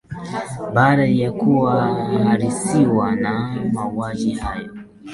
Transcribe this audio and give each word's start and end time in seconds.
Baada 0.73 1.05
ya 1.05 1.31
kuwa 1.31 1.73
wahasiriwa 1.85 3.05
wa 3.05 3.55
mauaji 3.73 4.31
hayo 4.35 4.73